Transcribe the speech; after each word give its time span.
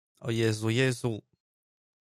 "O 0.19 0.31
Jezu, 0.31 0.71
Jezu!" 0.71 1.21